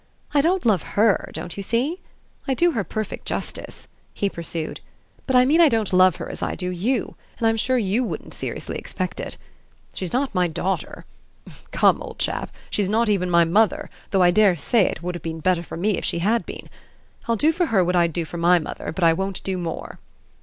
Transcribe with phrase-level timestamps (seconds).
[0.33, 2.01] I don't love HER, don't you see?
[2.47, 4.81] I do her perfect justice," he pursued,
[5.27, 8.03] "but I mean I don't love her as I do you, and I'm sure you
[8.03, 9.37] wouldn't seriously expect it.
[9.93, 11.05] She's not my daughter
[11.69, 12.51] come, old chap!
[12.71, 15.77] She's not even my mother, though I dare say it would have been better for
[15.77, 16.67] me if she had been.
[17.27, 19.99] I'll do for her what I'd do for my mother, but I won't do more."